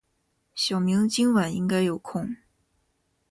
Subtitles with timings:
[0.55, 2.35] 小明今晚应该有空。